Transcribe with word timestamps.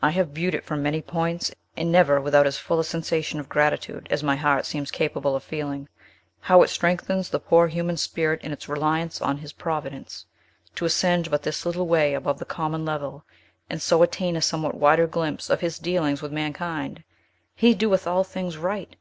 "I 0.00 0.10
have 0.12 0.28
viewed 0.28 0.54
it 0.54 0.62
from 0.64 0.80
many 0.80 1.02
points, 1.02 1.52
and 1.76 1.90
never 1.90 2.20
without 2.20 2.46
as 2.46 2.56
full 2.56 2.78
a 2.78 2.84
sensation 2.84 3.40
of 3.40 3.48
gratitude 3.48 4.06
as 4.08 4.22
my 4.22 4.36
heart 4.36 4.64
seems 4.64 4.92
capable 4.92 5.34
of 5.34 5.42
feeling. 5.42 5.88
How 6.42 6.62
it 6.62 6.70
strengthens 6.70 7.28
the 7.30 7.40
poor 7.40 7.66
human 7.66 7.96
spirit 7.96 8.40
in 8.42 8.52
its 8.52 8.68
reliance 8.68 9.20
on 9.20 9.38
His 9.38 9.52
providence, 9.52 10.24
to 10.76 10.84
ascend 10.84 11.32
but 11.32 11.42
this 11.42 11.66
little 11.66 11.88
way 11.88 12.14
above 12.14 12.38
the 12.38 12.44
common 12.44 12.84
level, 12.84 13.24
and 13.68 13.82
so 13.82 14.04
attain 14.04 14.36
a 14.36 14.40
somewhat 14.40 14.76
wider 14.76 15.08
glimpse 15.08 15.50
of 15.50 15.62
His 15.62 15.80
dealings 15.80 16.22
with 16.22 16.30
mankind! 16.30 17.02
He 17.56 17.74
doeth 17.74 18.06
all 18.06 18.22
things 18.22 18.56
right! 18.56 18.94